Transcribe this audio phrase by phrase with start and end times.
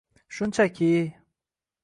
[0.35, 0.89] Shunchaki.